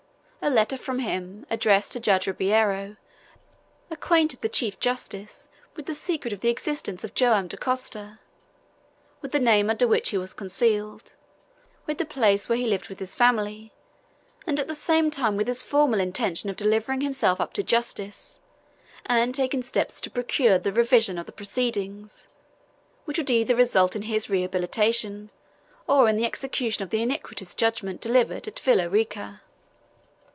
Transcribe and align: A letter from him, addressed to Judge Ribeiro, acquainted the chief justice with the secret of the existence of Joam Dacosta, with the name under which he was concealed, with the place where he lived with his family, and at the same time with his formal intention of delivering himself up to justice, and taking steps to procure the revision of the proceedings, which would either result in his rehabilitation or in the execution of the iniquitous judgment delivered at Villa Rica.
A 0.43 0.49
letter 0.49 0.75
from 0.75 0.97
him, 0.97 1.45
addressed 1.51 1.91
to 1.91 1.99
Judge 1.99 2.25
Ribeiro, 2.25 2.97
acquainted 3.91 4.41
the 4.41 4.49
chief 4.49 4.79
justice 4.79 5.49
with 5.75 5.85
the 5.85 5.93
secret 5.93 6.33
of 6.33 6.39
the 6.39 6.49
existence 6.49 7.03
of 7.03 7.13
Joam 7.13 7.47
Dacosta, 7.47 8.17
with 9.21 9.33
the 9.33 9.39
name 9.39 9.69
under 9.69 9.87
which 9.87 10.09
he 10.09 10.17
was 10.17 10.33
concealed, 10.33 11.13
with 11.85 11.99
the 11.99 12.05
place 12.07 12.49
where 12.49 12.57
he 12.57 12.65
lived 12.65 12.89
with 12.89 12.97
his 12.97 13.13
family, 13.13 13.71
and 14.47 14.59
at 14.59 14.67
the 14.67 14.73
same 14.73 15.11
time 15.11 15.37
with 15.37 15.47
his 15.47 15.61
formal 15.61 15.99
intention 15.99 16.49
of 16.49 16.55
delivering 16.55 17.01
himself 17.01 17.39
up 17.39 17.53
to 17.53 17.61
justice, 17.61 18.39
and 19.05 19.35
taking 19.35 19.61
steps 19.61 20.01
to 20.01 20.09
procure 20.09 20.57
the 20.57 20.73
revision 20.73 21.19
of 21.19 21.27
the 21.27 21.31
proceedings, 21.31 22.29
which 23.05 23.19
would 23.19 23.29
either 23.29 23.55
result 23.55 23.95
in 23.95 24.01
his 24.01 24.27
rehabilitation 24.27 25.29
or 25.85 26.09
in 26.09 26.15
the 26.17 26.25
execution 26.25 26.81
of 26.83 26.89
the 26.89 27.03
iniquitous 27.03 27.53
judgment 27.53 28.01
delivered 28.01 28.47
at 28.47 28.59
Villa 28.59 28.89
Rica. 28.89 29.43